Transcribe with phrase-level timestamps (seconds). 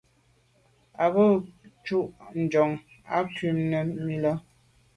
[1.03, 1.23] À ke
[1.83, 2.71] njù à njon
[3.15, 4.33] à ku’ num i là.